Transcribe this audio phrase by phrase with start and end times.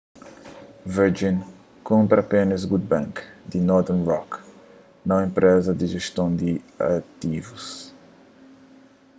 [0.95, 1.35] virgin
[1.89, 3.13] kunpra apénas good bank”
[3.51, 4.29] di northern rock
[5.07, 6.51] nau enpreza di jeston di
[7.27, 7.65] ativus